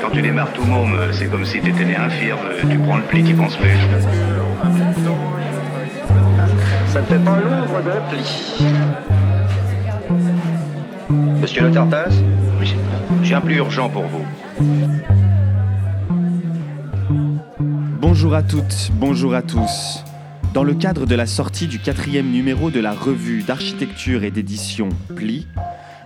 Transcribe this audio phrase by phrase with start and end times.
[0.00, 2.40] Quand tu démarres tout môme, c'est comme si t'étais né infirme.
[2.70, 3.76] Tu prends le pli, t'y penses plus.
[6.88, 8.64] Ça ne fait pas l'ombre d'un pli.
[11.40, 12.10] Monsieur le Tartas
[12.60, 12.74] Oui,
[13.22, 14.24] J'ai un plus urgent pour vous.
[18.00, 20.04] Bonjour à toutes, bonjour à tous.
[20.54, 24.90] Dans le cadre de la sortie du quatrième numéro de la revue d'architecture et d'édition
[25.16, 25.46] Pli,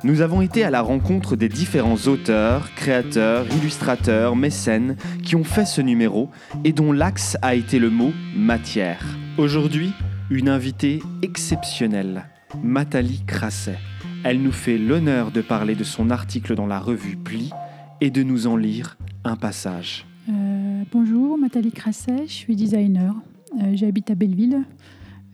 [0.04, 5.64] nous avons été à la rencontre des différents auteurs, créateurs, illustrateurs, mécènes qui ont fait
[5.64, 6.30] ce numéro
[6.62, 9.04] et dont l'axe a été le mot matière.
[9.36, 9.92] Aujourd'hui,
[10.30, 12.26] une invitée exceptionnelle,
[12.62, 13.78] Mathalie Crasset.
[14.22, 17.50] Elle nous fait l'honneur de parler de son article dans la revue Pli
[18.00, 20.06] et de nous en lire un passage.
[20.28, 23.16] Euh, bonjour, Nathalie Crasset, je suis designer.
[23.62, 24.62] Euh, J'habite à Belleville,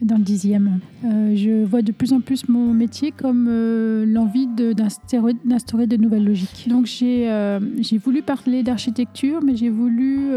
[0.00, 0.68] dans le 10e.
[1.04, 6.24] Euh, je vois de plus en plus mon métier comme euh, l'envie d'instaurer de nouvelles
[6.24, 6.66] logiques.
[6.68, 10.30] Donc j'ai voulu parler d'architecture, mais j'ai voulu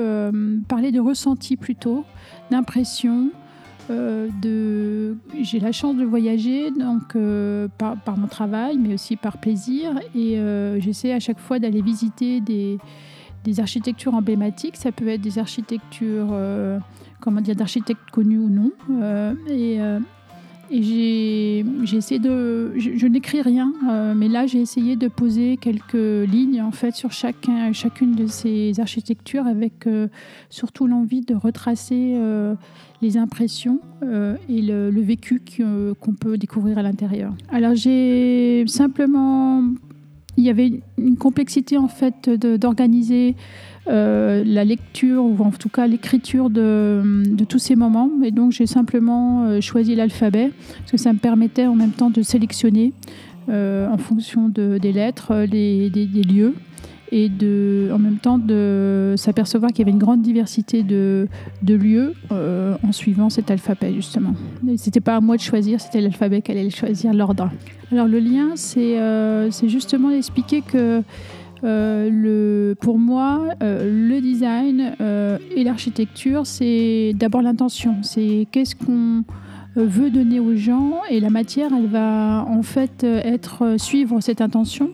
[0.67, 2.05] parler de ressenti plutôt,
[2.51, 3.29] d'impression.
[3.89, 5.15] de...
[5.41, 7.15] J'ai la chance de voyager donc,
[7.77, 9.99] par, mon travail, mais aussi par plaisir.
[10.15, 10.38] Et
[10.79, 12.77] j'essaie à chaque fois d'aller visiter des,
[13.45, 14.75] des architectures emblématiques.
[14.75, 16.79] Ça peut être des architectures, euh,
[17.21, 18.71] comment dire, d'architectes connus ou non.
[18.89, 19.99] Euh, et euh,
[20.71, 22.73] j'ai essayé de.
[22.77, 23.71] Je, n'écris rien,
[24.16, 28.79] mais là j'ai essayé de poser quelques lignes en fait sur chacun, chacune de ces
[28.79, 29.88] architectures avec
[30.49, 32.19] surtout l'envie de retracer
[33.03, 35.39] les impressions et le, le vécu
[36.01, 37.31] qu'on peut découvrir à l'intérieur.
[37.51, 39.61] Alors j'ai simplement
[40.45, 43.35] y avait une complexité en fait d'organiser
[43.88, 47.03] euh, la lecture ou en tout cas l'écriture de,
[47.47, 48.09] tous ces moments.
[48.23, 52.09] Et donc j'ai simplement euh, choisi l'alphabet parce que ça me permettait en même temps
[52.09, 52.93] de sélectionner
[53.49, 56.56] euh, en fonction de- des lettres des lieux
[57.11, 61.27] et de, en même temps de s'apercevoir qu'il y avait une grande diversité de,
[61.61, 64.33] de lieux euh, en suivant cet alphabet justement.
[64.67, 67.49] Et C'était pas à moi de choisir, c'était l'alphabet qui allait choisir l'ordre.
[67.91, 71.03] Alors le lien, c'est euh, justement d'expliquer que
[71.63, 74.95] euh, le, pour moi, euh, le design
[75.55, 77.97] et l'architecture, c'est d'abord l'intention.
[78.01, 79.23] C'est qu'est-ce qu'on
[79.75, 84.89] veut donner aux gens et la matière, elle va en fait être suivre cette intention.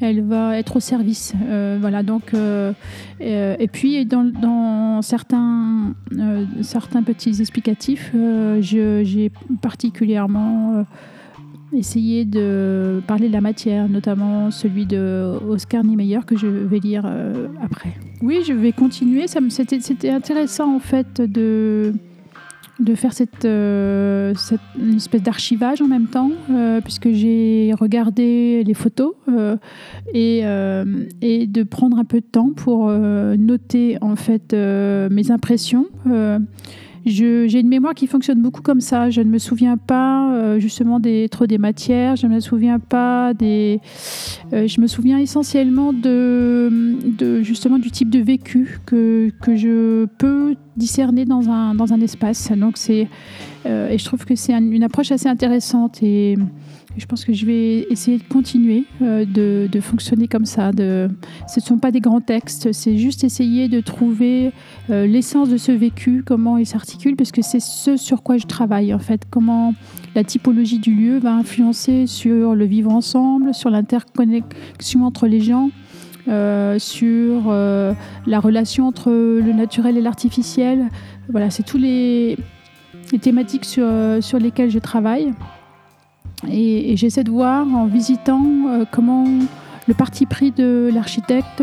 [0.00, 1.34] Elle va être au service.
[1.46, 2.02] Euh, voilà.
[2.02, 2.72] Donc, euh,
[3.20, 5.94] euh, et puis dans, certains,
[6.62, 8.12] certains petits explicatifs,
[8.60, 10.84] j'ai particulièrement
[11.72, 17.04] essayer de parler de la matière, notamment celui de Oscar Niemeyer que je vais lire
[17.62, 17.94] après.
[18.22, 19.26] Oui, je vais continuer.
[19.28, 21.94] C'était intéressant en fait de,
[22.80, 28.64] de faire cette, euh, cette une espèce d'archivage en même temps, euh, puisque j'ai regardé
[28.64, 29.56] les photos euh,
[30.14, 30.42] et,
[31.20, 35.86] et de prendre un peu de temps pour noter en fait mes impressions.
[37.06, 39.10] J'ai une mémoire qui fonctionne beaucoup comme ça.
[39.10, 40.19] Je ne me souviens pas
[40.58, 42.16] justement des, trop des matières.
[42.16, 43.80] Je me souviens pas des.
[44.52, 51.24] euh, je me souviens essentiellement de, justement du type de vécu que, je peux discerner
[51.24, 52.50] dans un, dans un espace.
[52.52, 53.06] Donc c'est euh,
[53.66, 56.36] et je trouve que c'est un- une approche assez intéressante et
[56.96, 60.70] je pense que je vais essayer de continuer euh, de, fonctionner comme ça.
[60.76, 64.52] Ce ne sont pas des grands textes, c'est juste essayer de trouver
[64.90, 68.46] euh, l'essence de ce vécu, comment il s'articule, parce que c'est ce sur quoi je
[68.46, 69.74] travaille en fait, comment
[70.14, 75.70] la typologie du lieu va influencer sur le vivre ensemble, sur l'interconnexion entre les gens,
[76.28, 77.94] euh, sur euh,
[78.26, 80.88] la relation entre le naturel et l'artificiel.
[81.30, 82.36] Voilà, c'est tous les,
[83.12, 83.86] les thématiques sur,
[84.20, 85.32] sur lesquelles je travaille.
[86.48, 89.26] Et, j'essaie de voir en visitant euh, comment
[89.88, 91.62] le parti pris de l'architecte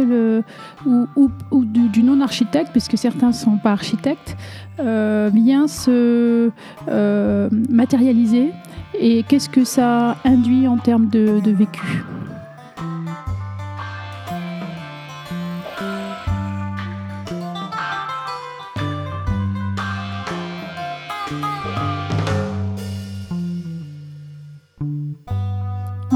[1.16, 4.36] ou, du, non-architecte, puisque certains ne sont pas architectes,
[4.80, 6.51] euh, vient se
[6.90, 8.51] euh, matérialiser
[9.00, 12.04] et qu'est-ce que ça induit en termes de vécu?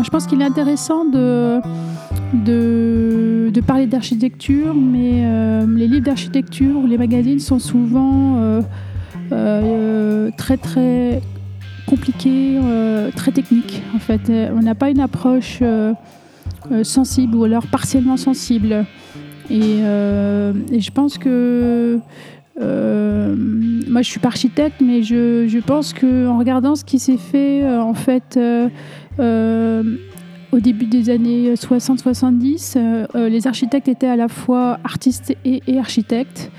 [0.03, 1.59] Je pense qu'il est intéressant de,
[2.33, 8.61] de, parler d'architecture, mais euh, les livres d'architecture ou les magazines sont souvent euh,
[9.31, 11.21] euh, très très
[11.85, 12.57] compliqués,
[13.15, 14.31] très techniques en fait.
[14.55, 15.61] On n'a pas une approche
[16.83, 18.85] sensible ou alors partiellement sensible.
[19.49, 21.99] Et, je pense que
[22.57, 27.67] moi, je suis pas architecte, mais je, je pense qu'en regardant ce qui s'est fait,
[27.67, 28.39] en fait,
[29.19, 36.51] au début des années 60-70, les architectes étaient à la fois artistes et, architectes.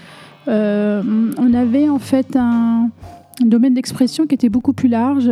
[0.46, 2.90] on avait en fait un,
[3.40, 5.30] domaine d'expression qui était beaucoup plus large.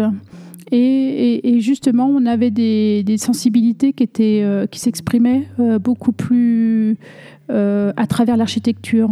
[0.72, 6.96] Et, justement, on avait des, sensibilités qui, étaient, euh, qui s'exprimaient euh, beaucoup plus
[7.50, 9.11] euh, à travers l'architecture.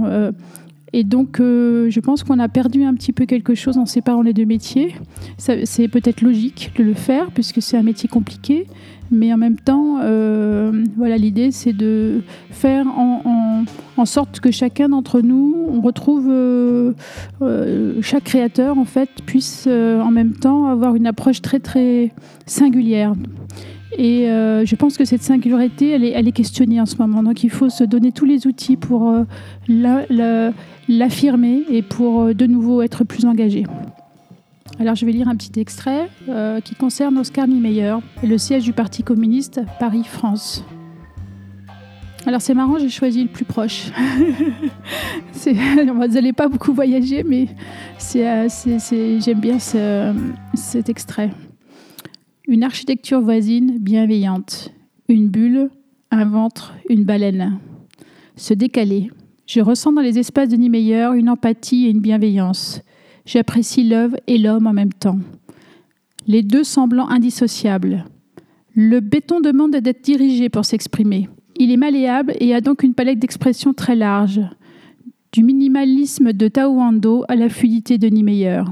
[0.93, 4.33] Et donc, je pense qu'on a perdu un petit peu quelque chose en séparant les
[4.33, 4.95] deux métiers.
[5.37, 8.67] C'est peut-être logique de le faire, puisque c'est un métier compliqué.
[9.11, 13.65] Mais en même temps, euh, voilà, l'idée, c'est de faire en,
[14.05, 16.93] sorte que chacun d'entre nous, on retrouve euh,
[17.43, 22.13] euh, chaque créateur en fait puisse euh, en même temps avoir une approche très très
[22.47, 23.15] singulière.
[23.97, 27.23] Et euh, je pense que cette singularité, elle est, questionnée en ce moment.
[27.23, 29.15] Donc il faut se donner tous les outils pour
[30.89, 33.65] l'affirmer et pour de nouveau être plus engagé.
[34.81, 38.73] Alors je vais lire un petit extrait euh, qui concerne Oscar Niemeyer le siège du
[38.73, 40.65] Parti communiste Paris-France.
[42.27, 43.87] Alors c'est marrant, j'ai choisi le plus proche.
[45.33, 47.49] vous n'allez pas beaucoup voyager, mais
[48.17, 48.49] euh,
[49.21, 50.15] j'aime bien ce,
[50.55, 51.31] cet extrait.
[52.51, 54.73] Une architecture voisine bienveillante,
[55.11, 55.69] une bulle,
[56.11, 57.59] un ventre, une baleine.
[58.37, 59.11] Se décaler.
[59.47, 62.81] Je ressens dans les espaces de Niemeyer une empathie et une bienveillance
[63.27, 65.19] J'apprécie l'œuvre et l'homme en même temps.
[66.27, 68.07] Les deux semblant indissociables.
[68.75, 71.29] Le béton demande d'être dirigé pour s'exprimer.
[71.57, 74.41] Il est malléable et a donc une palette d'expression très large,
[75.33, 78.63] du minimalisme de Tao Ando à la fluidité de Niemeyer.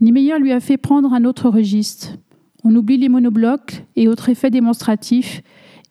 [0.00, 2.16] Niemeyer lui a fait prendre un autre registre.
[2.64, 5.42] On oublie les monoblocs et autres effets démonstratifs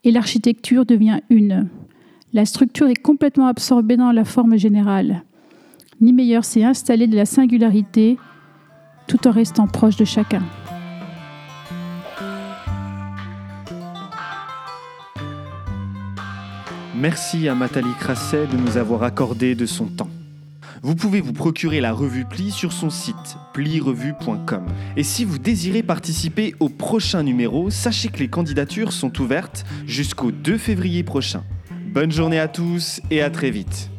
[0.03, 1.69] et l'architecture devient une.
[2.33, 5.23] La structure est complètement absorbée dans la forme générale.
[6.01, 8.17] Niemeyer s'est installé de la singularité
[9.07, 10.43] tout en restant proche de chacun.
[16.95, 20.09] Merci à Nathalie Crasset de nous avoir accordé de son temps.
[20.81, 23.37] Vous pouvez vous procurer la revue Pli sur son site
[24.95, 30.31] Et si vous désirez participer au prochain numéro, sachez que les candidatures sont ouvertes jusqu'au
[30.31, 31.43] 2 février prochain.
[31.93, 33.89] Bonne journée à tous et à très vite.